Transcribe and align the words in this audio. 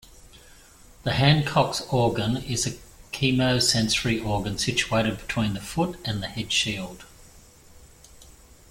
The 1.03 1.11
Hancock's 1.13 1.81
organ 1.91 2.37
is 2.37 2.65
a 2.65 2.71
chemosensory 3.11 4.19
organ 4.25 4.57
situated 4.57 5.19
between 5.19 5.53
the 5.53 5.61
foot 5.61 5.99
and 6.03 6.23
the 6.23 6.27
headshield. 6.27 7.03